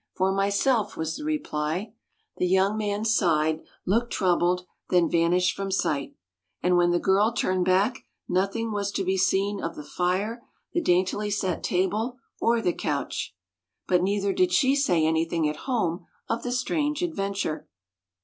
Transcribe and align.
"For 0.17 0.31
myself," 0.31 0.97
was 0.97 1.15
the 1.15 1.23
reply. 1.23 1.93
The 2.37 2.47
young 2.47 2.75
man 2.75 3.05
sighed, 3.05 3.61
looked 3.85 4.11
troubled, 4.11 4.65
then 4.89 5.07
vanished 5.07 5.55
from 5.55 5.69
sight. 5.69 6.15
And 6.63 6.75
when 6.75 6.89
the 6.89 6.97
girl 6.99 7.31
turned 7.31 7.65
back, 7.65 7.99
nothing 8.27 8.71
was 8.71 8.91
to 8.93 9.03
be 9.03 9.15
seen 9.15 9.61
of 9.63 9.75
the 9.75 9.83
fire, 9.83 10.41
the 10.73 10.81
daintily 10.81 11.29
set 11.29 11.61
table, 11.61 12.17
or 12.39 12.63
the 12.63 12.73
couch. 12.73 13.35
But 13.87 14.01
neither 14.01 14.33
did 14.33 14.51
she 14.51 14.75
say 14.75 15.05
anything 15.05 15.47
at 15.47 15.55
home 15.69 16.07
of 16.27 16.41
the 16.41 16.51
strange 16.51 17.03
adventure. 17.03 17.67